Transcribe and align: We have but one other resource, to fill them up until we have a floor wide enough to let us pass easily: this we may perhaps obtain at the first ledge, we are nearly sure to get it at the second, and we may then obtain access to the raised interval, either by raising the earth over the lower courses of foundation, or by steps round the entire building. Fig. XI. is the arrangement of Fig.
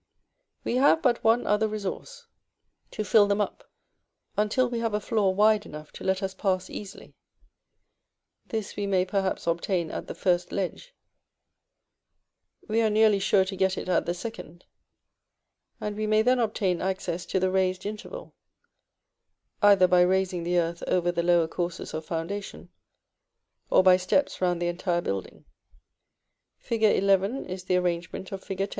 We 0.63 0.77
have 0.77 1.03
but 1.03 1.23
one 1.23 1.45
other 1.45 1.67
resource, 1.67 2.25
to 2.89 3.03
fill 3.05 3.27
them 3.27 3.39
up 3.39 3.69
until 4.35 4.67
we 4.67 4.79
have 4.79 4.95
a 4.95 4.99
floor 4.99 5.35
wide 5.35 5.63
enough 5.63 5.91
to 5.91 6.03
let 6.03 6.23
us 6.23 6.33
pass 6.33 6.71
easily: 6.71 7.13
this 8.47 8.75
we 8.75 8.87
may 8.87 9.05
perhaps 9.05 9.45
obtain 9.45 9.91
at 9.91 10.07
the 10.07 10.15
first 10.15 10.51
ledge, 10.51 10.95
we 12.67 12.81
are 12.81 12.89
nearly 12.89 13.19
sure 13.19 13.45
to 13.45 13.55
get 13.55 13.77
it 13.77 13.87
at 13.87 14.07
the 14.07 14.15
second, 14.15 14.65
and 15.79 15.95
we 15.95 16.07
may 16.07 16.23
then 16.23 16.39
obtain 16.39 16.81
access 16.81 17.23
to 17.27 17.39
the 17.39 17.51
raised 17.51 17.85
interval, 17.85 18.33
either 19.61 19.87
by 19.87 20.01
raising 20.01 20.41
the 20.41 20.57
earth 20.57 20.81
over 20.87 21.11
the 21.11 21.21
lower 21.21 21.47
courses 21.47 21.93
of 21.93 22.03
foundation, 22.03 22.69
or 23.69 23.83
by 23.83 23.97
steps 23.97 24.41
round 24.41 24.59
the 24.59 24.67
entire 24.67 25.01
building. 25.01 25.45
Fig. 26.57 26.81
XI. 26.81 27.51
is 27.51 27.65
the 27.65 27.75
arrangement 27.77 28.31
of 28.31 28.43
Fig. 28.43 28.67